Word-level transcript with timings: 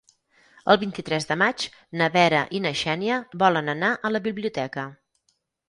El 0.73 0.79
vint-i-tres 0.83 1.29
de 1.31 1.37
maig 1.41 1.65
na 2.01 2.09
Vera 2.17 2.41
i 2.59 2.63
na 2.65 2.73
Xènia 2.81 3.21
volen 3.47 3.73
anar 3.77 3.93
a 4.11 4.15
la 4.17 4.25
biblioteca. 4.31 4.91